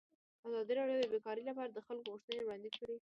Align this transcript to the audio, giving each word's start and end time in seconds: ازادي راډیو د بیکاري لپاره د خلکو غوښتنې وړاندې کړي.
ازادي 0.49 0.73
راډیو 0.79 0.99
د 1.01 1.05
بیکاري 1.13 1.43
لپاره 1.49 1.69
د 1.71 1.79
خلکو 1.87 2.11
غوښتنې 2.13 2.41
وړاندې 2.43 2.69
کړي. 2.77 2.95